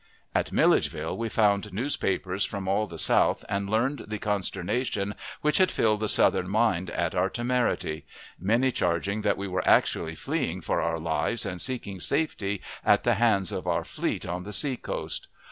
At 0.33 0.51
Milledgeville 0.51 1.15
we 1.15 1.29
found 1.29 1.71
newspapers 1.71 2.43
from 2.43 2.67
all 2.67 2.87
the 2.87 2.97
South, 2.97 3.45
and 3.47 3.69
learned 3.69 4.05
the 4.07 4.17
consternation 4.17 5.13
which 5.41 5.59
had 5.59 5.69
filled 5.69 5.99
the 5.99 6.09
Southern 6.09 6.49
mind 6.49 6.89
at 6.89 7.13
our 7.13 7.29
temerity; 7.29 8.07
many 8.39 8.71
charging 8.71 9.21
that 9.21 9.37
we 9.37 9.47
were 9.47 9.61
actually 9.67 10.15
fleeing 10.15 10.59
for 10.61 10.81
our 10.81 10.97
lives 10.97 11.45
and 11.45 11.61
seeking 11.61 11.99
safety 11.99 12.63
at 12.83 13.03
the 13.03 13.13
hands 13.13 13.51
of 13.51 13.67
our 13.67 13.83
fleet 13.83 14.25
on 14.25 14.41
the 14.43 14.53
sea 14.53 14.75
coast. 14.75 15.27